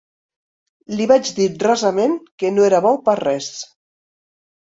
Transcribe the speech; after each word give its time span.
Li 0.99 1.05
vaig 1.11 1.27
dir 1.39 1.45
rasament 1.65 2.15
que 2.43 2.51
no 2.55 2.65
era 2.69 2.81
bo 2.87 2.93
per 3.09 3.15
a 3.17 3.21
res. 3.23 3.51